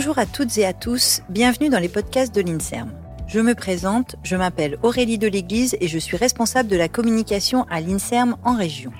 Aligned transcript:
Bonjour 0.00 0.18
à 0.18 0.24
toutes 0.24 0.56
et 0.56 0.64
à 0.64 0.72
tous, 0.72 1.20
bienvenue 1.28 1.68
dans 1.68 1.78
les 1.78 1.90
podcasts 1.90 2.34
de 2.34 2.40
l'INSERM. 2.40 2.90
Je 3.26 3.38
me 3.38 3.54
présente, 3.54 4.16
je 4.22 4.34
m'appelle 4.34 4.78
Aurélie 4.82 5.18
de 5.18 5.28
l'Église 5.28 5.76
et 5.78 5.88
je 5.88 5.98
suis 5.98 6.16
responsable 6.16 6.70
de 6.70 6.76
la 6.76 6.88
communication 6.88 7.66
à 7.68 7.82
l'INSERM 7.82 8.34
en 8.42 8.56
région. 8.56 8.92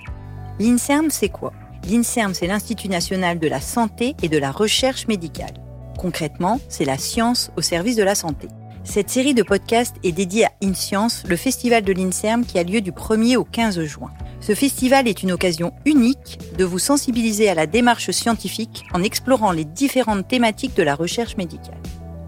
L'INSERM, 0.59 1.09
c'est 1.09 1.31
quoi? 1.31 1.55
L'INSERM, 1.89 2.35
c'est 2.35 2.47
l'Institut 2.47 2.91
national 2.91 3.39
de 3.39 3.49
la 3.49 3.63
santé 3.63 4.15
et 4.23 4.29
de 4.29 4.37
la 4.37 4.53
recherche 4.53 5.09
médicale. 5.09 5.55
Concrètement, 5.99 6.61
c'est 6.69 6.85
la 6.85 6.99
science 6.99 7.51
au 7.57 7.63
service 7.63 7.97
de 7.97 8.03
la 8.03 8.15
santé. 8.15 8.49
Cette 8.85 9.09
série 9.09 9.33
de 9.33 9.43
podcasts 9.43 9.97
est 10.05 10.13
dédiée 10.13 10.45
à 10.45 10.53
InScience, 10.63 11.25
le 11.27 11.37
festival 11.37 11.83
de 11.83 11.95
l'INSERM 11.95 12.45
qui 12.45 12.59
a 12.59 12.63
lieu 12.63 12.83
du 12.83 12.93
1er 12.93 13.39
au 13.39 13.45
15 13.45 13.83
juin. 13.85 14.11
Ce 14.41 14.55
festival 14.55 15.07
est 15.07 15.23
une 15.23 15.33
occasion 15.33 15.75
unique 15.85 16.39
de 16.57 16.65
vous 16.65 16.79
sensibiliser 16.79 17.51
à 17.51 17.55
la 17.55 17.67
démarche 17.67 18.11
scientifique 18.11 18.85
en 18.95 19.03
explorant 19.03 19.53
les 19.53 19.67
différentes 19.67 20.27
thématiques 20.27 20.75
de 20.77 20.83
la 20.83 20.95
recherche 20.95 21.37
médicale. 21.37 21.77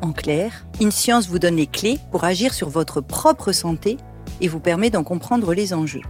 En 0.02 0.12
clair, 0.12 0.66
InScience 0.83 1.29
vous 1.29 1.38
donne 1.38 1.57
les 1.57 1.66
clés 1.66 1.98
pour 2.11 2.25
agir 2.25 2.52
sur 2.52 2.69
votre 2.69 3.01
propre 3.01 3.52
santé 3.52 3.97
et 4.43 4.48
vous 4.48 4.61
permet 4.61 4.91
d'en 4.91 5.05
comprendre 5.05 5.55
les 5.55 5.73
enjeux. 5.73 6.02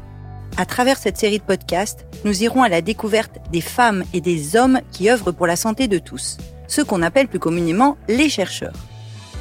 À 0.56 0.66
travers 0.66 0.98
cette 0.98 1.19
série 1.19 1.38
de 1.38 1.45
podcasts, 1.45 2.05
nous 2.25 2.42
irons 2.42 2.62
à 2.62 2.69
la 2.69 2.83
découverte 2.83 3.39
des 3.53 3.61
femmes 3.61 4.05
et 4.12 4.20
des 4.20 4.56
hommes 4.56 4.80
qui 4.91 5.09
œuvrent 5.09 5.33
pour 5.33 5.47
la 5.47 5.56
santé 5.56 5.87
de 5.87 5.98
tous, 5.98 6.39
ceux 6.66 6.84
qu'on 6.84 7.03
appelle 7.03 7.28
plus 7.28 7.39
communément 7.39 7.97
les 8.09 8.28
chercheurs. 8.28 8.75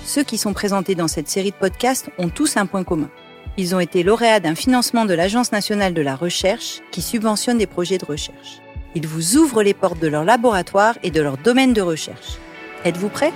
Ceux 0.06 0.24
qui 0.24 0.38
sont 0.38 0.54
présentés 0.54 0.96
dans 0.96 1.08
cette 1.08 1.30
série 1.30 1.52
de 1.52 1.56
podcasts 1.56 2.10
ont 2.18 2.30
tous 2.30 2.56
un 2.56 2.66
point 2.66 2.84
commun. 2.84 3.10
Ils 3.58 3.76
ont 3.76 3.82
été 3.82 4.04
lauréats 4.04 4.40
d'un 4.40 4.56
financement 4.56 5.04
de 5.04 5.14
l'Agence 5.14 5.52
nationale 5.52 5.94
de 5.94 6.02
la 6.02 6.16
recherche 6.16 6.80
qui 6.92 7.02
subventionne 7.02 7.58
des 7.58 7.68
projets 7.68 7.98
de 7.98 8.06
recherche. 8.06 8.62
Ils 8.96 9.06
vous 9.06 9.36
ouvrent 9.36 9.62
les 9.62 9.74
portes 9.74 10.00
de 10.00 10.08
leur 10.08 10.24
laboratoire 10.24 10.98
et 11.04 11.12
de 11.12 11.22
leur 11.22 11.38
domaine 11.38 11.74
de 11.74 11.82
recherche. 11.82 12.38
Êtes-vous 12.86 13.10
prêts? 13.10 13.34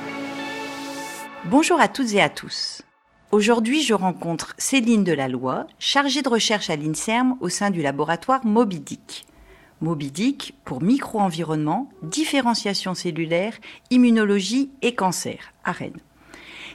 Bonjour 1.46 1.82
à 1.82 1.90
toutes 1.90 2.14
et 2.14 2.22
à 2.22 2.30
tous. 2.30 2.82
Aujourd'hui, 3.32 3.84
je 3.84 3.94
rencontre 3.94 4.54
Céline 4.58 5.04
Delalloy, 5.04 5.68
chargée 5.80 6.22
de 6.22 6.30
recherche 6.30 6.70
à 6.70 6.78
l'INSERM 6.78 7.36
au 7.42 7.50
sein 7.50 7.70
du 7.70 7.82
laboratoire 7.82 8.46
Mobidic. 8.46 9.26
Mobidic 9.82 10.56
pour 10.64 10.82
micro-environnement, 10.82 11.90
différenciation 12.02 12.94
cellulaire, 12.94 13.54
immunologie 13.92 14.72
et 14.82 14.96
cancer 14.96 15.52
à 15.66 15.74
Rennes. 15.74 16.00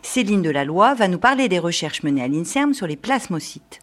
Céline 0.02 0.42
Delalloy 0.42 0.94
va 0.94 1.08
nous 1.08 1.18
parler 1.18 1.48
des 1.48 1.58
recherches 1.58 2.02
menées 2.02 2.22
à 2.22 2.28
l'INSERM 2.28 2.74
sur 2.74 2.86
les 2.86 2.96
plasmocytes. 2.96 3.80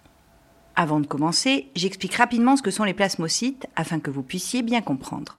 Avant 0.75 0.99
de 0.99 1.07
commencer, 1.07 1.69
j'explique 1.75 2.15
rapidement 2.15 2.55
ce 2.55 2.61
que 2.61 2.71
sont 2.71 2.83
les 2.83 2.93
plasmocytes 2.93 3.67
afin 3.75 3.99
que 3.99 4.11
vous 4.11 4.23
puissiez 4.23 4.61
bien 4.61 4.81
comprendre. 4.81 5.37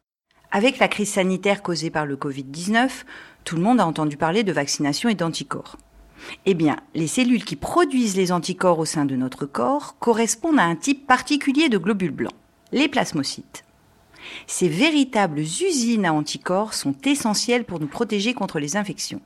Avec 0.50 0.78
la 0.78 0.88
crise 0.88 1.12
sanitaire 1.12 1.62
causée 1.62 1.90
par 1.90 2.06
le 2.06 2.16
Covid-19, 2.16 2.88
tout 3.44 3.56
le 3.56 3.62
monde 3.62 3.80
a 3.80 3.86
entendu 3.86 4.16
parler 4.16 4.44
de 4.44 4.52
vaccination 4.52 5.08
et 5.08 5.14
d'anticorps. 5.14 5.76
Eh 6.46 6.54
bien, 6.54 6.76
les 6.94 7.06
cellules 7.06 7.44
qui 7.44 7.56
produisent 7.56 8.16
les 8.16 8.32
anticorps 8.32 8.78
au 8.78 8.84
sein 8.84 9.04
de 9.04 9.14
notre 9.14 9.46
corps 9.46 9.96
correspondent 9.98 10.58
à 10.58 10.64
un 10.64 10.74
type 10.74 11.06
particulier 11.06 11.68
de 11.68 11.78
globules 11.78 12.10
blancs, 12.10 12.34
les 12.72 12.88
plasmocytes. 12.88 13.64
Ces 14.46 14.68
véritables 14.68 15.40
usines 15.40 16.06
à 16.06 16.12
anticorps 16.12 16.74
sont 16.74 16.94
essentielles 17.04 17.64
pour 17.64 17.80
nous 17.80 17.86
protéger 17.86 18.34
contre 18.34 18.58
les 18.58 18.76
infections. 18.76 19.20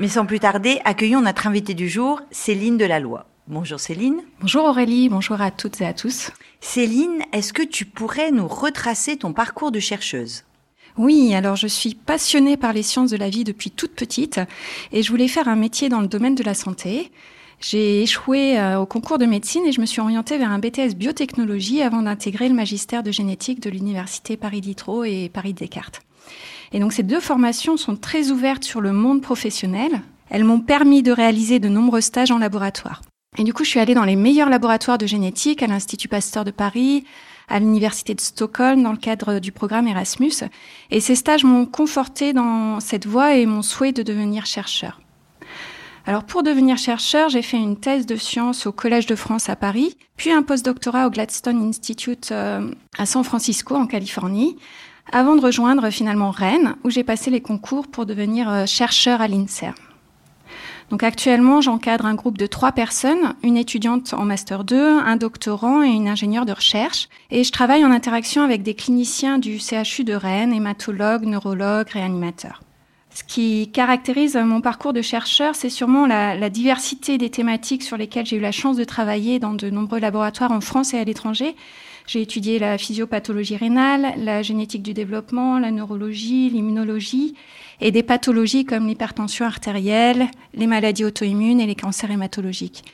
Mais 0.00 0.08
sans 0.08 0.26
plus 0.26 0.40
tarder, 0.40 0.80
accueillons 0.84 1.20
notre 1.20 1.46
invitée 1.46 1.74
du 1.74 1.88
jour, 1.88 2.20
Céline 2.32 2.76
Delalloy. 2.76 3.20
Bonjour 3.46 3.78
Céline. 3.78 4.22
Bonjour 4.40 4.64
Aurélie, 4.64 5.08
bonjour 5.08 5.40
à 5.40 5.52
toutes 5.52 5.80
et 5.80 5.86
à 5.86 5.92
tous. 5.92 6.32
Céline, 6.60 7.22
est-ce 7.32 7.52
que 7.52 7.62
tu 7.62 7.84
pourrais 7.84 8.32
nous 8.32 8.48
retracer 8.48 9.16
ton 9.16 9.32
parcours 9.32 9.70
de 9.70 9.78
chercheuse? 9.78 10.42
Oui, 10.96 11.32
alors 11.32 11.54
je 11.54 11.68
suis 11.68 11.94
passionnée 11.94 12.56
par 12.56 12.72
les 12.72 12.82
sciences 12.82 13.10
de 13.10 13.16
la 13.16 13.30
vie 13.30 13.44
depuis 13.44 13.70
toute 13.70 13.94
petite 13.94 14.40
et 14.90 15.02
je 15.04 15.10
voulais 15.10 15.28
faire 15.28 15.46
un 15.46 15.56
métier 15.56 15.88
dans 15.88 16.00
le 16.00 16.08
domaine 16.08 16.34
de 16.34 16.42
la 16.42 16.54
santé. 16.54 17.12
J'ai 17.60 18.02
échoué 18.02 18.58
euh, 18.58 18.80
au 18.80 18.86
concours 18.86 19.18
de 19.18 19.26
médecine 19.26 19.64
et 19.64 19.72
je 19.72 19.80
me 19.80 19.86
suis 19.86 20.00
orientée 20.00 20.38
vers 20.38 20.50
un 20.50 20.58
BTS 20.58 20.96
biotechnologie 20.96 21.82
avant 21.82 22.02
d'intégrer 22.02 22.48
le 22.48 22.54
magistère 22.54 23.04
de 23.04 23.12
génétique 23.12 23.60
de 23.60 23.70
l'université 23.70 24.36
Paris-Diderot 24.36 25.04
et 25.04 25.30
Paris-Descartes. 25.32 26.02
Et 26.74 26.80
donc 26.80 26.92
ces 26.92 27.04
deux 27.04 27.20
formations 27.20 27.76
sont 27.76 27.96
très 27.96 28.30
ouvertes 28.32 28.64
sur 28.64 28.80
le 28.80 28.92
monde 28.92 29.22
professionnel. 29.22 30.02
Elles 30.28 30.42
m'ont 30.42 30.60
permis 30.60 31.04
de 31.04 31.12
réaliser 31.12 31.60
de 31.60 31.68
nombreux 31.68 32.00
stages 32.00 32.32
en 32.32 32.38
laboratoire. 32.38 33.00
Et 33.38 33.44
du 33.44 33.54
coup, 33.54 33.64
je 33.64 33.70
suis 33.70 33.80
allée 33.80 33.94
dans 33.94 34.04
les 34.04 34.16
meilleurs 34.16 34.50
laboratoires 34.50 34.98
de 34.98 35.06
génétique 35.06 35.62
à 35.62 35.68
l'Institut 35.68 36.08
Pasteur 36.08 36.44
de 36.44 36.50
Paris, 36.50 37.04
à 37.48 37.60
l'Université 37.60 38.14
de 38.14 38.20
Stockholm 38.20 38.82
dans 38.82 38.90
le 38.90 38.98
cadre 38.98 39.38
du 39.38 39.52
programme 39.52 39.86
Erasmus. 39.86 40.32
Et 40.90 41.00
ces 41.00 41.14
stages 41.14 41.44
m'ont 41.44 41.64
conforté 41.64 42.32
dans 42.32 42.80
cette 42.80 43.06
voie 43.06 43.36
et 43.36 43.46
mon 43.46 43.62
souhait 43.62 43.92
de 43.92 44.02
devenir 44.02 44.44
chercheur. 44.44 45.00
Alors 46.06 46.24
pour 46.24 46.42
devenir 46.42 46.76
chercheur, 46.76 47.28
j'ai 47.28 47.42
fait 47.42 47.56
une 47.56 47.78
thèse 47.78 48.04
de 48.04 48.16
sciences 48.16 48.66
au 48.66 48.72
Collège 48.72 49.06
de 49.06 49.14
France 49.14 49.48
à 49.48 49.56
Paris, 49.56 49.96
puis 50.16 50.32
un 50.32 50.42
postdoctorat 50.42 51.06
au 51.06 51.10
Gladstone 51.10 51.62
Institute 51.62 52.30
euh, 52.30 52.70
à 52.98 53.06
San 53.06 53.24
Francisco 53.24 53.74
en 53.74 53.86
Californie, 53.86 54.56
avant 55.12 55.36
de 55.36 55.40
rejoindre 55.40 55.90
finalement 55.90 56.30
Rennes, 56.30 56.76
où 56.84 56.90
j'ai 56.90 57.04
passé 57.04 57.30
les 57.30 57.40
concours 57.40 57.88
pour 57.88 58.06
devenir 58.06 58.48
euh, 58.48 58.66
chercheur 58.66 59.20
à 59.20 59.28
l'INSERM. 59.28 59.74
Donc 60.90 61.02
actuellement, 61.02 61.60
j'encadre 61.60 62.06
un 62.06 62.14
groupe 62.14 62.38
de 62.38 62.46
trois 62.46 62.72
personnes, 62.72 63.34
une 63.42 63.56
étudiante 63.56 64.12
en 64.14 64.24
master 64.24 64.64
2, 64.64 64.98
un 65.00 65.16
doctorant 65.16 65.82
et 65.82 65.88
une 65.88 66.08
ingénieure 66.08 66.46
de 66.46 66.52
recherche. 66.52 67.08
Et 67.30 67.42
je 67.42 67.52
travaille 67.52 67.84
en 67.84 67.90
interaction 67.90 68.42
avec 68.42 68.62
des 68.62 68.74
cliniciens 68.74 69.38
du 69.38 69.58
CHU 69.58 70.04
de 70.04 70.14
Rennes, 70.14 70.52
hématologues, 70.52 71.24
neurologues, 71.24 71.88
réanimateurs. 71.88 72.60
Ce 73.14 73.22
qui 73.22 73.70
caractérise 73.70 74.36
mon 74.36 74.60
parcours 74.60 74.92
de 74.92 75.00
chercheur, 75.00 75.54
c'est 75.54 75.70
sûrement 75.70 76.04
la, 76.06 76.34
la, 76.34 76.50
diversité 76.50 77.16
des 77.16 77.30
thématiques 77.30 77.84
sur 77.84 77.96
lesquelles 77.96 78.26
j'ai 78.26 78.36
eu 78.36 78.40
la 78.40 78.50
chance 78.50 78.76
de 78.76 78.82
travailler 78.82 79.38
dans 79.38 79.54
de 79.54 79.70
nombreux 79.70 80.00
laboratoires 80.00 80.50
en 80.50 80.60
France 80.60 80.94
et 80.94 80.98
à 80.98 81.04
l'étranger, 81.04 81.54
j'ai 82.06 82.20
étudié 82.20 82.58
la 82.58 82.76
physiopathologie 82.76 83.56
rénale, 83.56 84.14
la 84.18 84.42
génétique 84.42 84.82
du 84.82 84.92
développement, 84.92 85.58
la 85.58 85.70
neurologie, 85.70 86.50
l'immunologie 86.50 87.34
et 87.80 87.90
des 87.92 88.02
pathologies 88.02 88.64
comme 88.64 88.86
l'hypertension 88.86 89.46
artérielle, 89.46 90.28
les 90.52 90.66
maladies 90.66 91.04
auto-immunes 91.04 91.60
et 91.60 91.66
les 91.66 91.74
cancers 91.74 92.10
hématologiques. 92.10 92.84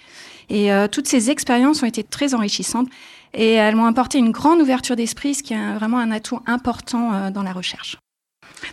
Et 0.49 0.72
euh, 0.72 0.88
toutes 0.88 1.09
ces 1.09 1.31
expériences 1.31 1.82
ont 1.82 1.87
été 1.87 2.04
très 2.04 2.34
enrichissantes 2.34 2.88
et 3.34 3.53
elles 3.53 3.76
m'ont 3.76 3.87
apporté 3.87 4.19
une 4.19 4.31
grande 4.31 4.60
ouverture 4.60 4.97
d'esprit, 4.97 5.34
ce 5.34 5.43
qui 5.43 5.54
est 5.54 5.75
vraiment 5.75 5.99
un 5.99 6.10
atout 6.10 6.41
important 6.47 7.12
euh, 7.12 7.31
dans 7.31 7.43
la 7.43 7.53
recherche. 7.53 7.97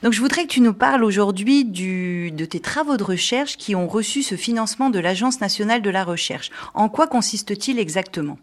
Donc 0.03 0.13
je 0.13 0.21
voudrais 0.21 0.43
que 0.43 0.49
tu 0.49 0.61
nous 0.61 0.73
parles 0.73 1.03
aujourd'hui 1.03 1.63
de 1.65 2.45
tes 2.45 2.59
travaux 2.59 2.97
de 2.97 3.03
recherche 3.03 3.57
qui 3.57 3.75
ont 3.75 3.87
reçu 3.87 4.21
ce 4.21 4.35
financement 4.35 4.89
de 4.89 4.99
l'Agence 4.99 5.39
nationale 5.39 5.81
de 5.81 5.89
la 5.89 6.03
recherche. 6.03 6.51
En 6.73 6.89
quoi 6.89 7.07
consiste-t-il 7.07 7.79
exactement? 7.79 8.37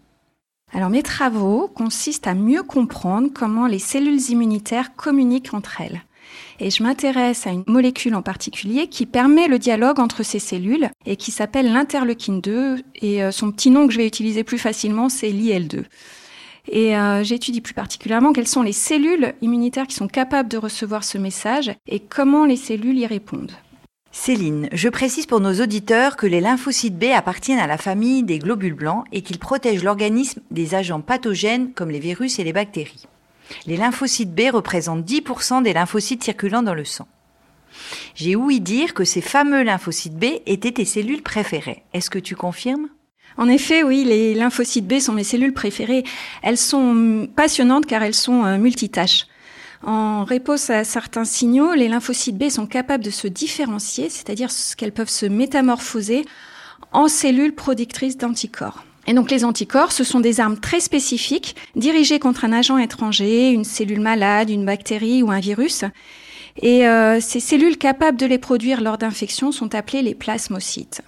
Alors 0.75 0.91
mes 0.91 1.03
travaux 1.03 1.69
consistent 1.69 2.27
à 2.27 2.35
mieux 2.35 2.65
comprendre 2.65 3.29
comment 3.33 3.67
les 3.67 3.79
cellules 3.79 4.31
immunitaires 4.31 4.95
communiquent 4.97 5.55
entre 5.55 5.81
elles. 5.81 6.03
Et 6.59 6.71
je 6.71 6.83
m'intéresse 6.83 7.47
à 7.47 7.51
une 7.51 7.65
molécule 7.67 8.15
en 8.15 8.23
particulier 8.23 8.89
qui 8.89 9.07
permet 9.07 9.47
le 9.47 9.59
dialogue 9.59 10.01
entre 10.01 10.23
ces 10.23 10.39
cellules 10.39 10.91
et 11.07 11.17
qui 11.17 11.31
s'appelle 11.31 11.73
l'interleukine 11.73 12.41
2 12.41 12.83
et 12.97 13.23
euh, 13.23 13.31
son 13.31 13.53
petit 13.53 13.71
nom 13.71 13.87
que 13.87 13.93
je 13.93 13.99
vais 13.99 14.07
utiliser 14.07 14.43
plus 14.43 14.59
facilement 14.59 15.09
c'est 15.09 15.31
l'IL2. 15.31 15.85
Et 16.69 16.97
euh, 16.97 17.23
j'étudie 17.23 17.61
plus 17.61 17.75
particulièrement 17.75 18.33
quelles 18.33 18.49
sont 18.49 18.63
les 18.63 18.73
cellules 18.73 19.35
immunitaires 19.43 19.87
qui 19.87 19.95
sont 19.95 20.09
capables 20.09 20.49
de 20.49 20.57
recevoir 20.57 21.05
ce 21.05 21.19
message 21.19 21.73
et 21.87 22.01
comment 22.01 22.47
les 22.47 22.57
cellules 22.57 22.99
y 22.99 23.07
répondent. 23.07 23.53
Céline, 24.17 24.69
je 24.73 24.89
précise 24.89 25.27
pour 25.27 25.41
nos 25.41 25.61
auditeurs 25.61 26.17
que 26.17 26.29
les 26.29 26.41
lymphocytes 26.41 26.97
B 26.97 27.07
appartiennent 27.13 27.59
à 27.59 27.67
la 27.67 27.77
famille 27.77 28.23
des 28.23 28.39
globules 28.39 28.75
blancs 28.75 29.05
et 29.11 29.23
qu'ils 29.23 29.41
protègent 29.41 29.83
l'organisme 29.83 30.41
des 30.53 30.77
agents 30.77 31.01
pathogènes 31.01 31.73
comme 31.73 31.91
les 31.91 31.99
virus 31.99 32.39
et 32.39 32.45
les 32.45 32.53
bactéries. 32.53 33.09
Les 33.67 33.77
lymphocytes 33.77 34.33
B 34.33 34.53
représentent 34.53 35.05
10% 35.05 35.65
des 35.65 35.73
lymphocytes 35.73 36.23
circulant 36.23 36.63
dans 36.63 36.75
le 36.75 36.85
sang. 36.85 37.09
J'ai 38.15 38.37
ouï 38.37 38.61
dire 38.61 38.95
que 38.95 39.05
ces 39.05 39.21
fameux 39.21 39.65
lymphocytes 39.65 40.17
B 40.17 40.27
étaient 40.47 40.73
tes 40.73 40.85
cellules 40.85 41.25
préférées. 41.25 41.83
Est-ce 41.93 42.09
que 42.09 42.21
tu 42.21 42.37
confirmes? 42.37 42.87
En 43.37 43.49
effet, 43.49 43.83
oui, 43.83 44.05
les 44.05 44.35
lymphocytes 44.35 44.87
B 44.87 45.01
sont 45.01 45.13
mes 45.13 45.25
cellules 45.25 45.53
préférées. 45.53 46.05
Elles 46.43 46.57
sont 46.57 47.29
passionnantes 47.35 47.87
car 47.87 48.05
elles 48.05 48.15
sont 48.15 48.45
euh, 48.45 48.59
multitâches. 48.59 49.27
En 49.87 50.25
réponse 50.25 50.71
à 50.71 50.83
certains 50.83 51.25
signaux, 51.25 51.75
les 51.75 51.89
lymphocytes 51.89 52.39
B 52.39 52.49
sont 52.49 52.67
capables 52.67 53.05
de 53.05 53.11
se 53.11 53.29
différencier, 53.29 54.09
c'est-à-dire 54.09 54.49
qu'elles 54.77 54.93
peuvent 54.93 55.11
se 55.11 55.27
métamorphoser 55.27 56.25
en 56.93 57.09
cellules 57.09 57.55
productrices 57.55 58.17
d'anticorps. 58.17 58.85
Et 59.07 59.13
donc 59.13 59.31
les 59.31 59.45
anticorps, 59.45 59.93
ce 59.93 60.03
sont 60.03 60.21
des 60.21 60.41
armes 60.41 60.59
très 60.59 60.81
spécifiques 60.81 61.57
dirigées 61.77 62.19
contre 62.19 62.47
un 62.47 62.53
agent 62.53 62.79
étranger, 62.79 63.51
une 63.51 63.65
cellule 63.65 64.01
malade, 64.01 64.49
une 64.49 64.65
bactérie 64.65 65.23
ou 65.23 65.31
un 65.31 65.41
virus. 65.41 65.85
Et 66.63 66.87
euh, 66.87 67.21
ces 67.21 67.41
cellules 67.41 67.77
capables 67.77 68.17
de 68.17 68.27
les 68.27 68.39
produire 68.39 68.81
lors 68.81 68.97
d'infection 68.97 69.53
sont 69.53 69.75
appelées 69.75 70.01
les 70.01 70.15
plasmocytes. 70.15 71.03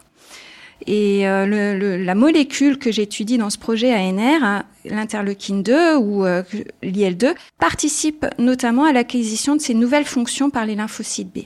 Et 0.87 1.29
euh, 1.29 1.99
la 1.99 2.15
molécule 2.15 2.79
que 2.79 2.93
j'étudie 2.93 3.39
dans 3.39 3.51
ce 3.51 3.59
projet 3.59 3.93
ANR, 3.93 4.63
l'interleukine 4.85 5.63
2 5.63 5.97
ou 5.97 6.25
euh, 6.25 6.43
l'IL2, 6.83 7.35
participe 7.59 8.27
notamment 8.39 8.85
à 8.85 8.93
l'acquisition 8.93 9.57
de 9.57 9.61
ces 9.61 9.75
nouvelles 9.75 10.05
fonctions 10.05 10.51
par 10.51 10.65
les 10.65 10.77
lymphocytes 10.77 11.33
B. 11.35 11.41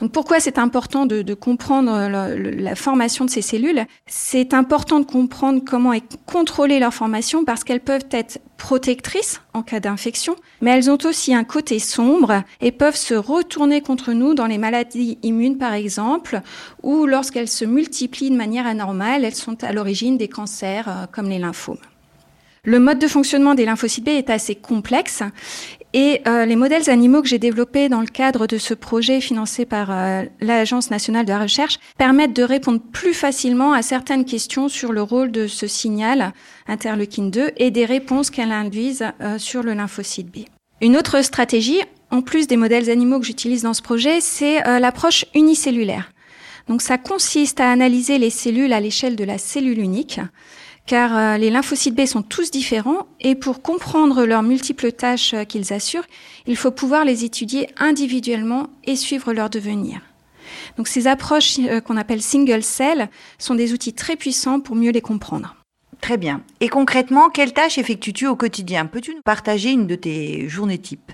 Donc 0.00 0.12
pourquoi 0.12 0.40
c'est 0.40 0.58
important 0.58 1.06
de, 1.06 1.34
comprendre 1.34 2.08
la, 2.08 2.74
formation 2.74 3.24
de 3.24 3.30
ces 3.30 3.42
cellules? 3.42 3.84
C'est 4.06 4.54
important 4.54 5.00
de 5.00 5.04
comprendre 5.04 5.62
comment 5.64 5.92
est 5.92 6.18
contrôlée 6.26 6.78
leur 6.78 6.94
formation 6.94 7.44
parce 7.44 7.64
qu'elles 7.64 7.80
peuvent 7.80 8.06
être 8.10 8.38
protectrices 8.56 9.40
en 9.54 9.62
cas 9.62 9.80
d'infection, 9.80 10.36
mais 10.60 10.70
elles 10.70 10.90
ont 10.90 10.98
aussi 11.04 11.34
un 11.34 11.44
côté 11.44 11.78
sombre 11.78 12.44
et 12.60 12.70
peuvent 12.70 12.96
se 12.96 13.14
retourner 13.14 13.80
contre 13.80 14.12
nous 14.12 14.34
dans 14.34 14.46
les 14.46 14.58
maladies 14.58 15.18
immunes 15.22 15.58
par 15.58 15.72
exemple, 15.72 16.40
ou 16.82 17.06
lorsqu'elles 17.06 17.48
se 17.48 17.64
multiplient 17.64 18.30
de 18.30 18.36
manière 18.36 18.66
anormale, 18.66 19.24
elles 19.24 19.34
sont 19.34 19.64
à 19.64 19.72
l'origine 19.72 20.16
des 20.16 20.28
cancers 20.28 20.88
euh, 20.88 21.06
comme 21.10 21.28
les 21.28 21.38
lymphomes. 21.38 21.78
Le 22.64 22.78
mode 22.78 23.00
de 23.00 23.08
fonctionnement 23.08 23.56
des 23.56 23.64
lymphocytes 23.64 24.04
B 24.04 24.10
est 24.10 24.30
assez 24.30 24.54
complexe 24.54 25.24
et 25.94 26.20
euh, 26.28 26.46
les 26.46 26.54
modèles 26.54 26.88
animaux 26.90 27.20
que 27.20 27.26
j'ai 27.26 27.40
développés 27.40 27.88
dans 27.88 28.00
le 28.00 28.06
cadre 28.06 28.46
de 28.46 28.56
ce 28.56 28.72
projet 28.72 29.20
financé 29.20 29.66
par 29.66 29.90
euh, 29.90 30.22
l'Agence 30.40 30.88
nationale 30.88 31.26
de 31.26 31.32
la 31.32 31.40
recherche 31.40 31.80
permettent 31.98 32.36
de 32.36 32.44
répondre 32.44 32.80
plus 32.92 33.14
facilement 33.14 33.72
à 33.72 33.82
certaines 33.82 34.24
questions 34.24 34.68
sur 34.68 34.92
le 34.92 35.02
rôle 35.02 35.32
de 35.32 35.48
ce 35.48 35.66
signal 35.66 36.32
interleukine 36.68 37.32
2 37.32 37.50
et 37.56 37.72
des 37.72 37.84
réponses 37.84 38.30
qu'elle 38.30 38.52
induisent 38.52 39.06
euh, 39.20 39.38
sur 39.38 39.64
le 39.64 39.74
lymphocyte 39.74 40.30
B. 40.30 40.44
Une 40.80 40.96
autre 40.96 41.20
stratégie, 41.22 41.80
en 42.12 42.22
plus 42.22 42.46
des 42.46 42.56
modèles 42.56 42.90
animaux 42.90 43.18
que 43.18 43.26
j'utilise 43.26 43.64
dans 43.64 43.74
ce 43.74 43.82
projet, 43.82 44.20
c'est 44.20 44.60
l'approche 44.78 45.24
unicellulaire. 45.34 46.12
Donc 46.68 46.80
ça 46.80 46.96
consiste 46.96 47.58
à 47.58 47.70
analyser 47.70 48.18
les 48.18 48.30
cellules 48.30 48.72
à 48.72 48.78
l'échelle 48.78 49.16
de 49.16 49.24
la 49.24 49.38
cellule 49.38 49.80
unique 49.80 50.20
car 50.86 51.16
euh, 51.16 51.36
les 51.36 51.50
lymphocytes 51.50 51.94
B 51.94 52.06
sont 52.06 52.22
tous 52.22 52.50
différents 52.50 53.06
et 53.20 53.34
pour 53.34 53.62
comprendre 53.62 54.24
leurs 54.24 54.42
multiples 54.42 54.92
tâches 54.92 55.34
euh, 55.34 55.44
qu'ils 55.44 55.72
assurent, 55.72 56.06
il 56.46 56.56
faut 56.56 56.70
pouvoir 56.70 57.04
les 57.04 57.24
étudier 57.24 57.68
individuellement 57.76 58.68
et 58.84 58.96
suivre 58.96 59.32
leur 59.32 59.50
devenir. 59.50 60.00
Donc 60.76 60.88
ces 60.88 61.06
approches 61.06 61.58
euh, 61.60 61.80
qu'on 61.80 61.96
appelle 61.96 62.22
single 62.22 62.62
cell 62.62 63.08
sont 63.38 63.54
des 63.54 63.72
outils 63.72 63.94
très 63.94 64.16
puissants 64.16 64.60
pour 64.60 64.76
mieux 64.76 64.90
les 64.90 65.00
comprendre. 65.00 65.56
Très 66.00 66.16
bien. 66.16 66.42
Et 66.60 66.68
concrètement, 66.68 67.30
quelles 67.30 67.52
tâches 67.52 67.78
effectues-tu 67.78 68.26
au 68.26 68.34
quotidien? 68.34 68.86
Peux-tu 68.86 69.14
nous 69.14 69.22
partager 69.22 69.70
une 69.70 69.86
de 69.86 69.94
tes 69.94 70.48
journées 70.48 70.78
types? 70.78 71.12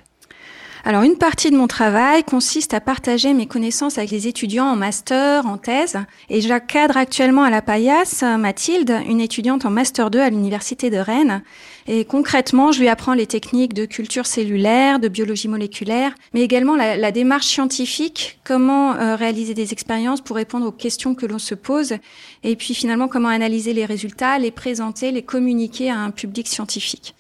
Alors 0.88 1.02
une 1.02 1.16
partie 1.16 1.50
de 1.50 1.56
mon 1.56 1.66
travail 1.66 2.24
consiste 2.24 2.72
à 2.72 2.80
partager 2.80 3.34
mes 3.34 3.44
connaissances 3.44 3.98
avec 3.98 4.10
les 4.10 4.26
étudiants 4.26 4.64
en 4.64 4.74
master, 4.74 5.44
en 5.44 5.58
thèse, 5.58 5.98
et 6.30 6.40
j'encadre 6.40 6.96
actuellement 6.96 7.42
à 7.42 7.50
la 7.50 7.60
Paillasse 7.60 8.22
Mathilde, 8.22 8.98
une 9.06 9.20
étudiante 9.20 9.66
en 9.66 9.70
master 9.70 10.10
2 10.10 10.18
à 10.18 10.30
l'université 10.30 10.88
de 10.88 10.96
Rennes. 10.96 11.42
Et 11.88 12.06
concrètement, 12.06 12.72
je 12.72 12.80
lui 12.80 12.88
apprends 12.88 13.12
les 13.12 13.26
techniques 13.26 13.74
de 13.74 13.84
culture 13.84 14.24
cellulaire, 14.24 14.98
de 14.98 15.08
biologie 15.08 15.48
moléculaire, 15.48 16.14
mais 16.32 16.40
également 16.40 16.74
la, 16.74 17.12
démarche 17.12 17.48
scientifique, 17.48 18.38
comment 18.42 18.94
euh, 18.94 19.14
réaliser 19.14 19.52
des 19.52 19.74
expériences 19.74 20.22
pour 20.22 20.36
répondre 20.36 20.64
aux 20.64 20.72
questions 20.72 21.14
que 21.14 21.26
l'on 21.26 21.38
se 21.38 21.54
pose, 21.54 21.96
et 22.44 22.56
puis 22.56 22.72
finalement 22.72 23.08
comment 23.08 23.28
analyser 23.28 23.74
les 23.74 23.84
résultats, 23.84 24.38
les 24.38 24.50
présenter, 24.50 25.12
les 25.12 25.22
communiquer 25.22 25.90
à 25.90 25.98
un 25.98 26.10
public 26.10 26.48
scientifique. 26.48 27.14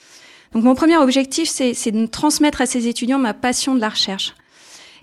Donc 0.52 0.64
mon 0.64 0.74
premier 0.74 0.96
objectif, 0.96 1.48
c'est 1.48 1.90
de 1.90 2.06
transmettre 2.06 2.60
à 2.60 2.66
ces 2.66 2.88
étudiants 2.88 3.18
ma 3.18 3.34
passion 3.34 3.74
de 3.74 3.80
la 3.80 3.88
recherche. 3.88 4.34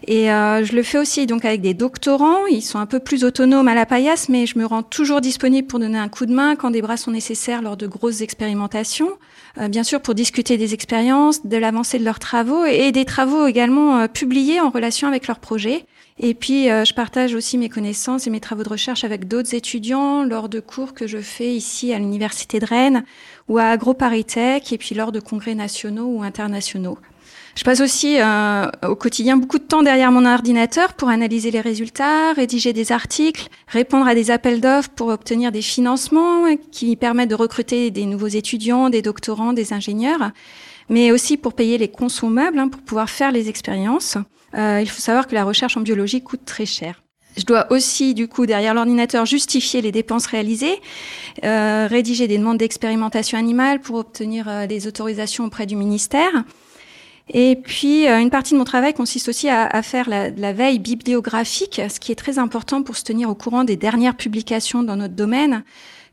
Et 0.07 0.31
euh, 0.31 0.63
je 0.63 0.75
le 0.75 0.83
fais 0.83 0.97
aussi 0.97 1.25
donc 1.25 1.45
avec 1.45 1.61
des 1.61 1.73
doctorants. 1.73 2.45
Ils 2.47 2.61
sont 2.61 2.79
un 2.79 2.85
peu 2.85 2.99
plus 2.99 3.23
autonomes 3.23 3.67
à 3.67 3.73
la 3.73 3.85
paillasse, 3.85 4.29
mais 4.29 4.45
je 4.45 4.59
me 4.59 4.65
rends 4.65 4.83
toujours 4.83 5.21
disponible 5.21 5.67
pour 5.67 5.79
donner 5.79 5.97
un 5.97 6.09
coup 6.09 6.25
de 6.25 6.33
main 6.33 6.55
quand 6.55 6.71
des 6.71 6.81
bras 6.81 6.97
sont 6.97 7.11
nécessaires 7.11 7.61
lors 7.61 7.77
de 7.77 7.87
grosses 7.87 8.21
expérimentations. 8.21 9.09
Euh, 9.57 9.67
bien 9.67 9.83
sûr, 9.83 10.01
pour 10.01 10.13
discuter 10.13 10.57
des 10.57 10.73
expériences, 10.73 11.45
de 11.45 11.57
l'avancée 11.57 11.97
de 11.97 12.03
leurs 12.03 12.19
travaux 12.19 12.65
et 12.65 12.91
des 12.91 13.05
travaux 13.05 13.47
également 13.47 13.99
euh, 13.99 14.07
publiés 14.07 14.59
en 14.59 14.69
relation 14.69 15.07
avec 15.07 15.27
leurs 15.27 15.39
projets. 15.39 15.85
Et 16.17 16.33
puis, 16.33 16.65
je 16.67 16.93
partage 16.93 17.35
aussi 17.35 17.57
mes 17.57 17.67
connaissances 17.67 18.25
et 18.25 18.29
mes 18.29 18.39
travaux 18.39 18.63
de 18.63 18.69
recherche 18.69 19.03
avec 19.03 19.27
d'autres 19.27 19.53
étudiants 19.53 20.23
lors 20.23 20.47
de 20.47 20.61
cours 20.61 20.93
que 20.93 21.07
je 21.07 21.17
fais 21.17 21.53
ici 21.53 21.93
à 21.93 21.99
l'Université 21.99 22.59
de 22.59 22.65
Rennes 22.65 23.03
ou 23.49 23.57
à 23.57 23.65
AgroParisTech 23.65 24.71
et 24.71 24.77
puis 24.77 24.95
lors 24.95 25.11
de 25.11 25.19
congrès 25.19 25.55
nationaux 25.55 26.07
ou 26.07 26.23
internationaux. 26.23 26.97
Je 27.55 27.63
passe 27.63 27.79
aussi 27.79 28.19
euh, 28.19 28.65
au 28.85 28.95
quotidien 28.95 29.37
beaucoup 29.37 29.59
de 29.59 29.63
temps 29.63 29.81
derrière 29.81 30.11
mon 30.11 30.25
ordinateur 30.25 30.93
pour 30.93 31.07
analyser 31.07 31.51
les 31.51 31.61
résultats, 31.61 32.33
rédiger 32.33 32.73
des 32.73 32.91
articles, 32.91 33.47
répondre 33.67 34.07
à 34.07 34.13
des 34.13 34.29
appels 34.29 34.59
d'offres 34.59 34.89
pour 34.89 35.07
obtenir 35.07 35.53
des 35.53 35.61
financements 35.61 36.43
qui 36.71 36.97
permettent 36.97 37.29
de 37.29 37.35
recruter 37.35 37.91
des 37.91 38.05
nouveaux 38.05 38.27
étudiants, 38.27 38.89
des 38.89 39.01
doctorants, 39.01 39.53
des 39.53 39.71
ingénieurs, 39.71 40.31
mais 40.89 41.11
aussi 41.11 41.37
pour 41.37 41.53
payer 41.53 41.77
les 41.77 41.87
consommables, 41.87 42.59
hein, 42.59 42.67
pour 42.67 42.81
pouvoir 42.81 43.09
faire 43.09 43.31
les 43.31 43.49
expériences. 43.49 44.17
Euh, 44.55 44.79
il 44.81 44.89
faut 44.89 45.01
savoir 45.01 45.27
que 45.27 45.35
la 45.35 45.43
recherche 45.43 45.77
en 45.77 45.81
biologie 45.81 46.21
coûte 46.21 46.45
très 46.45 46.65
cher. 46.65 47.01
Je 47.37 47.43
dois 47.43 47.69
aussi, 47.69 48.13
du 48.13 48.29
coup, 48.29 48.45
derrière 48.45 48.73
l'ordinateur, 48.73 49.25
justifier 49.25 49.81
les 49.81 49.91
dépenses 49.91 50.25
réalisées, 50.25 50.79
euh, 51.43 51.85
rédiger 51.89 52.27
des 52.27 52.37
demandes 52.37 52.57
d'expérimentation 52.57 53.37
animale 53.37 53.81
pour 53.81 53.97
obtenir 53.97 54.47
euh, 54.47 54.67
des 54.67 54.87
autorisations 54.87 55.43
auprès 55.43 55.65
du 55.65 55.75
ministère. 55.75 56.31
Et 57.27 57.57
puis, 57.61 58.05
une 58.07 58.29
partie 58.29 58.53
de 58.53 58.59
mon 58.59 58.65
travail 58.65 58.93
consiste 58.93 59.29
aussi 59.29 59.49
à, 59.49 59.81
faire 59.81 60.07
la, 60.07 60.53
veille 60.53 60.77
bibliographique, 60.77 61.81
ce 61.89 61.99
qui 61.99 62.11
est 62.11 62.15
très 62.15 62.37
important 62.37 62.83
pour 62.83 62.95
se 62.95 63.03
tenir 63.03 63.31
au 63.31 63.33
courant 63.33 63.63
des 63.63 63.77
dernières 63.77 64.15
publications 64.15 64.83
dans 64.83 64.95
notre 64.95 65.15
domaine, 65.15 65.63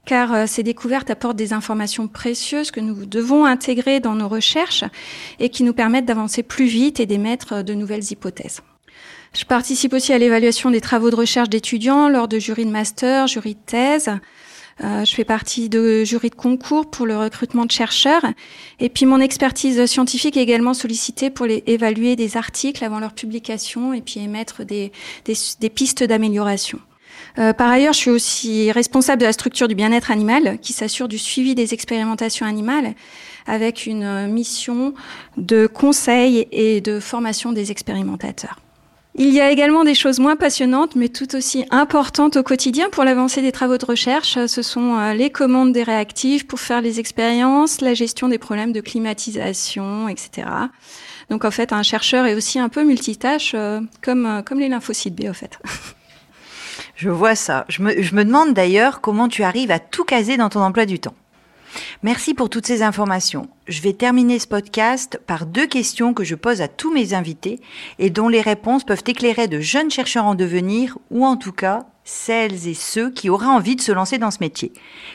car 0.04 0.32
euh, 0.32 0.46
ces 0.46 0.62
découvertes 0.62 1.10
apportent 1.10 1.36
des 1.36 1.52
informations 1.52 2.08
précieuses 2.08 2.70
que 2.70 2.80
nous 2.80 3.06
devons 3.06 3.44
intégrer 3.44 4.00
dans 4.00 4.14
nos 4.14 4.28
recherches 4.28 4.84
et 5.38 5.48
qui 5.48 5.62
nous 5.62 5.74
permettent 5.74 6.06
d'avancer 6.06 6.42
plus 6.42 6.66
vite 6.66 7.00
et 7.00 7.06
d'émettre 7.06 7.62
de 7.62 7.74
nouvelles 7.74 8.10
hypothèses. 8.10 8.60
Je 9.34 9.44
participe 9.44 9.94
aussi 9.94 10.12
à 10.12 10.18
l'évaluation 10.18 10.70
des 10.70 10.80
travaux 10.80 11.10
de 11.10 11.16
recherche 11.16 11.48
d'étudiants 11.48 12.08
lors 12.08 12.28
de 12.28 12.38
jurys 12.38 12.66
de 12.66 12.70
master, 12.70 13.26
jurys 13.26 13.54
de 13.54 13.60
thèse. 13.64 14.10
Euh, 14.82 15.04
je 15.04 15.14
fais 15.14 15.24
partie 15.24 15.68
de 15.68 16.04
jury 16.04 16.30
de 16.30 16.34
concours 16.34 16.90
pour 16.90 17.06
le 17.06 17.16
recrutement 17.16 17.64
de 17.64 17.70
chercheurs. 17.70 18.24
Et 18.80 18.88
puis 18.88 19.06
mon 19.06 19.20
expertise 19.20 19.86
scientifique 19.86 20.36
est 20.36 20.42
également 20.42 20.74
sollicitée 20.74 21.30
pour 21.30 21.46
évaluer 21.46 22.16
des 22.16 22.36
articles 22.36 22.84
avant 22.84 22.98
leur 22.98 23.12
publication 23.12 23.92
et 23.94 24.02
puis 24.02 24.20
émettre 24.20 24.64
des, 24.64 24.92
des, 25.24 25.34
des 25.60 25.70
pistes 25.70 26.04
d'amélioration. 26.04 26.78
Euh, 27.38 27.52
par 27.52 27.70
ailleurs, 27.70 27.92
je 27.92 27.98
suis 27.98 28.10
aussi 28.10 28.72
responsable 28.72 29.20
de 29.20 29.26
la 29.26 29.32
structure 29.32 29.68
du 29.68 29.74
bien-être 29.74 30.10
animal 30.10 30.58
qui 30.60 30.72
s'assure 30.72 31.08
du 31.08 31.18
suivi 31.18 31.54
des 31.54 31.74
expérimentations 31.74 32.46
animales 32.46 32.94
avec 33.46 33.86
une 33.86 34.28
mission 34.28 34.94
de 35.36 35.66
conseil 35.66 36.46
et 36.52 36.80
de 36.80 37.00
formation 37.00 37.52
des 37.52 37.70
expérimentateurs. 37.70 38.58
Il 39.14 39.28
y 39.28 39.42
a 39.42 39.50
également 39.50 39.84
des 39.84 39.94
choses 39.94 40.20
moins 40.20 40.36
passionnantes, 40.36 40.96
mais 40.96 41.10
tout 41.10 41.36
aussi 41.36 41.66
importantes 41.70 42.38
au 42.38 42.42
quotidien 42.42 42.88
pour 42.88 43.04
l'avancée 43.04 43.42
des 43.42 43.52
travaux 43.52 43.76
de 43.76 43.84
recherche. 43.84 44.46
Ce 44.46 44.62
sont 44.62 44.96
euh, 44.96 45.12
les 45.12 45.28
commandes 45.28 45.72
des 45.72 45.82
réactifs 45.82 46.46
pour 46.46 46.60
faire 46.60 46.80
les 46.80 46.98
expériences, 46.98 47.82
la 47.82 47.92
gestion 47.92 48.28
des 48.28 48.38
problèmes 48.38 48.72
de 48.72 48.80
climatisation, 48.80 50.08
etc. 50.08 50.48
Donc 51.28 51.44
en 51.44 51.50
fait, 51.50 51.74
un 51.74 51.82
chercheur 51.82 52.24
est 52.24 52.34
aussi 52.34 52.58
un 52.58 52.70
peu 52.70 52.84
multitâche, 52.84 53.52
euh, 53.54 53.80
comme, 54.02 54.24
euh, 54.24 54.42
comme 54.42 54.58
les 54.58 54.68
lymphocytes 54.68 55.14
B, 55.14 55.28
en 55.28 55.34
fait. 55.34 55.58
Je 57.02 57.10
vois 57.10 57.34
ça. 57.34 57.64
Je 57.68 57.82
me, 57.82 58.24
demande 58.24 58.54
d'ailleurs 58.54 59.00
comment 59.00 59.26
tu 59.26 59.42
arrives 59.42 59.72
à 59.72 59.80
tout 59.80 60.04
caser 60.04 60.36
dans 60.36 60.50
ton 60.50 60.60
emploi 60.60 60.86
du 60.86 61.00
temps. 61.00 61.16
Merci 62.04 62.32
pour 62.32 62.48
toutes 62.48 62.64
ces 62.64 62.84
informations. 62.84 63.48
Je 63.66 63.82
vais 63.82 63.92
terminer 63.92 64.38
ce 64.38 64.46
podcast 64.46 65.18
par 65.26 65.44
deux 65.46 65.66
questions 65.66 66.14
que 66.14 66.22
je 66.22 66.36
pose 66.36 66.60
à 66.60 66.68
tous 66.68 66.94
mes 66.94 67.12
invités 67.12 67.60
et 67.98 68.08
dont 68.08 68.28
les 68.28 68.40
réponses 68.40 68.84
peuvent 68.84 69.02
éclairer 69.04 69.48
de 69.48 69.58
jeunes 69.58 69.90
chercheurs 69.90 70.26
en 70.26 70.36
devenir 70.36 70.96
ou 71.10 71.26
en 71.26 71.36
tout 71.36 71.50
cas 71.50 71.86
celles 72.04 72.68
et 72.68 72.74
ceux 72.74 73.10
qui 73.10 73.30
auraient 73.30 73.46
envie 73.46 73.74
de 73.74 73.80
se 73.80 73.90
lancer 73.90 74.18
dans 74.18 74.30
ce 74.30 74.38
métier. 74.40 74.72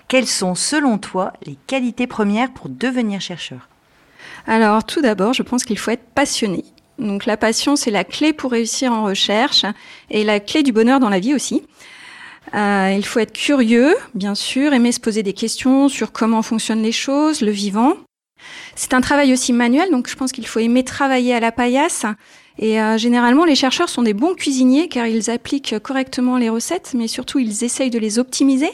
Quelles 0.09 0.27
sont 0.27 0.55
selon 0.55 0.97
toi 0.97 1.31
les 1.45 1.55
qualités 1.67 2.05
premières 2.05 2.51
pour 2.51 2.67
devenir 2.67 3.21
chercheur? 3.21 3.69
Alors 4.45 4.83
tout 4.83 5.01
d'abord, 5.01 5.31
je 5.31 5.43
pense 5.43 5.63
qu'il 5.63 5.79
faut 5.79 5.91
être 5.91 6.09
passionné. 6.13 6.65
Donc 6.99 7.25
la 7.25 7.37
passion, 7.37 7.75
c'est 7.75 7.91
la 7.91 8.03
clé 8.03 8.33
pour 8.33 8.51
réussir 8.51 8.91
en 8.91 9.03
recherche 9.03 9.65
et 10.09 10.23
la 10.23 10.39
clé 10.39 10.63
du 10.63 10.71
bonheur 10.71 10.99
dans 10.99 11.09
la 11.09 11.19
vie 11.19 11.33
aussi. 11.35 11.63
Euh, 12.55 12.93
il 12.95 13.05
faut 13.05 13.19
être 13.19 13.33
curieux, 13.33 13.95
bien 14.15 14.35
sûr, 14.35 14.73
aimer 14.73 14.91
se 14.91 14.99
poser 14.99 15.21
des 15.21 15.33
questions 15.33 15.89
sur 15.89 16.11
comment 16.11 16.41
fonctionnent 16.41 16.81
les 16.81 16.91
choses, 16.91 17.41
le 17.41 17.51
vivant. 17.51 17.93
C'est 18.75 18.93
un 18.93 19.01
travail 19.01 19.33
aussi 19.33 19.51
manuel, 19.53 19.91
donc 19.91 20.09
je 20.09 20.15
pense 20.15 20.31
qu'il 20.31 20.47
faut 20.47 20.59
aimer 20.59 20.83
travailler 20.83 21.33
à 21.33 21.39
la 21.39 21.51
paillasse. 21.51 22.05
Et 22.59 22.81
euh, 22.81 22.97
généralement, 22.97 23.45
les 23.45 23.55
chercheurs 23.55 23.89
sont 23.89 24.01
des 24.01 24.13
bons 24.13 24.33
cuisiniers 24.33 24.87
car 24.87 25.07
ils 25.07 25.29
appliquent 25.29 25.77
correctement 25.79 26.37
les 26.37 26.49
recettes, 26.49 26.93
mais 26.95 27.07
surtout 27.07 27.39
ils 27.39 27.63
essayent 27.63 27.89
de 27.89 27.99
les 27.99 28.17
optimiser. 28.17 28.71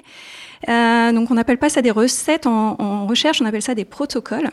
Euh, 0.69 1.11
donc 1.11 1.29
on 1.31 1.33
n'appelle 1.33 1.57
pas 1.57 1.69
ça 1.69 1.81
des 1.81 1.91
recettes 1.91 2.47
en, 2.47 3.05
recherche, 3.07 3.41
on 3.41 3.45
appelle 3.45 3.61
ça 3.61 3.75
des 3.75 3.85
protocoles. 3.85 4.49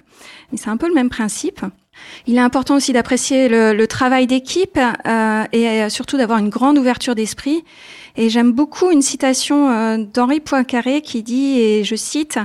Mais 0.50 0.58
c'est 0.58 0.70
un 0.70 0.76
peu 0.76 0.88
le 0.88 0.94
même 0.94 1.10
principe. 1.10 1.60
Il 2.26 2.36
est 2.36 2.40
important 2.40 2.76
aussi 2.76 2.92
d'apprécier 2.92 3.48
le, 3.48 3.86
travail 3.86 4.26
d'équipe 4.26 4.78
euh, 5.06 5.44
et 5.52 5.88
surtout 5.90 6.16
d'avoir 6.16 6.38
une 6.38 6.48
grande 6.48 6.78
ouverture 6.78 7.14
d'esprit. 7.14 7.64
Et 8.16 8.28
j'aime 8.28 8.52
beaucoup 8.52 8.90
une 8.90 9.02
citation 9.02 9.70
euh, 9.70 9.98
d'Henri 9.98 10.40
Poincaré 10.40 11.00
qui 11.00 11.22
dit, 11.22 11.60
et 11.60 11.84
je 11.84 11.94
cite, 11.94 12.38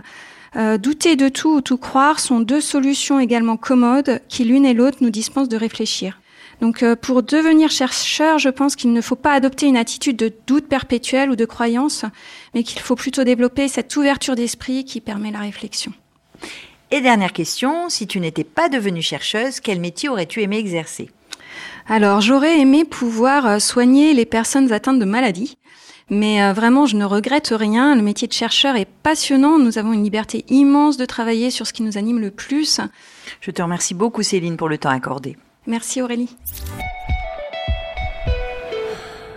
euh, 0.55 0.77
douter 0.77 1.15
de 1.15 1.27
tout 1.27 1.55
ou 1.55 1.61
tout 1.61 1.77
croire 1.77 2.19
sont 2.19 2.39
deux 2.39 2.61
solutions 2.61 3.19
également 3.19 3.57
commodes 3.57 4.21
qui 4.29 4.43
l'une 4.43 4.65
et 4.65 4.73
l'autre 4.73 4.99
nous 5.01 5.09
dispensent 5.09 5.49
de 5.49 5.57
réfléchir. 5.57 6.21
Donc 6.61 6.83
euh, 6.83 6.95
pour 6.95 7.23
devenir 7.23 7.69
chercheur, 7.69 8.39
je 8.39 8.49
pense 8.49 8.77
qu'il 8.77 8.93
ne 8.93 9.01
faut 9.01 9.17
pas 9.17 9.33
adopter 9.33 9.65
une 9.65 9.75
attitude 9.75 10.15
de 10.15 10.31
doute 10.47 10.67
perpétuel 10.67 11.29
ou 11.29 11.35
de 11.35 11.43
croyance, 11.43 12.05
mais 12.53 12.63
qu'il 12.63 12.79
faut 12.79 12.95
plutôt 12.95 13.25
développer 13.25 13.67
cette 13.67 13.93
ouverture 13.97 14.35
d'esprit 14.35 14.85
qui 14.85 15.01
permet 15.01 15.31
la 15.31 15.39
réflexion. 15.39 15.91
Et 16.91 17.01
dernière 17.01 17.33
question, 17.33 17.89
si 17.89 18.07
tu 18.07 18.19
n'étais 18.19 18.43
pas 18.43 18.69
devenue 18.69 19.01
chercheuse, 19.01 19.59
quel 19.59 19.79
métier 19.79 20.07
aurais-tu 20.07 20.41
aimé 20.41 20.57
exercer? 20.57 21.09
Alors 21.87 22.21
j'aurais 22.21 22.59
aimé 22.59 22.85
pouvoir 22.85 23.45
euh, 23.45 23.59
soigner 23.59 24.13
les 24.13 24.25
personnes 24.25 24.71
atteintes 24.71 24.99
de 24.99 25.05
maladies. 25.05 25.57
Mais 26.09 26.43
euh, 26.43 26.53
vraiment, 26.53 26.85
je 26.85 26.95
ne 26.95 27.05
regrette 27.05 27.51
rien. 27.55 27.95
Le 27.95 28.03
métier 28.03 28.27
de 28.27 28.33
chercheur 28.33 28.75
est 28.75 28.87
passionnant. 29.03 29.57
Nous 29.57 29.79
avons 29.79 29.93
une 29.93 30.03
liberté 30.03 30.45
immense 30.49 30.97
de 30.97 31.05
travailler 31.05 31.49
sur 31.49 31.65
ce 31.65 31.73
qui 31.73 31.81
nous 31.81 31.97
anime 31.97 32.19
le 32.19 32.29
plus. 32.29 32.79
Je 33.41 33.51
te 33.51 33.61
remercie 33.61 33.95
beaucoup, 33.95 34.21
Céline, 34.21 34.57
pour 34.57 34.69
le 34.69 34.77
temps 34.77 34.89
accordé. 34.89 35.35
Merci, 35.65 36.01
Aurélie. 36.03 36.35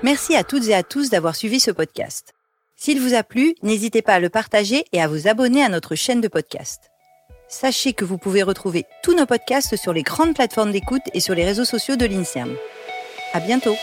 Merci 0.03 0.37
à 0.37 0.45
toutes 0.45 0.69
et 0.69 0.75
à 0.75 0.83
tous 0.83 1.09
d'avoir 1.09 1.35
suivi 1.35 1.59
ce 1.59 1.71
podcast. 1.71 2.35
S'il 2.77 3.01
vous 3.01 3.15
a 3.15 3.23
plu, 3.23 3.55
n'hésitez 3.63 4.03
pas 4.03 4.15
à 4.15 4.21
le 4.21 4.29
partager 4.29 4.85
et 4.93 5.03
à 5.03 5.09
vous 5.09 5.27
abonner 5.27 5.65
à 5.65 5.69
notre 5.69 5.95
chaîne 5.95 6.21
de 6.21 6.29
podcast. 6.29 6.91
Sachez 7.51 7.95
que 7.95 8.05
vous 8.05 8.19
pouvez 8.19 8.43
retrouver 8.43 8.85
tous 9.03 9.17
nos 9.17 9.25
podcasts 9.25 9.75
sur 9.77 9.95
les 9.95 10.03
grandes 10.03 10.35
plateformes 10.35 10.71
d'écoute 10.71 11.03
et 11.15 11.21
sur 11.21 11.35
les 11.35 11.47
réseaux 11.47 11.65
sociaux 11.65 11.97
de 11.97 12.05
l'INSERM. 12.05 12.55
À 13.33 13.41
bientôt! 13.41 13.75